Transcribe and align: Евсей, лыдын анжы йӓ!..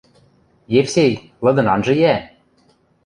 Евсей, 0.79 1.13
лыдын 1.43 1.67
анжы 1.73 1.93
йӓ!.. 2.01 2.15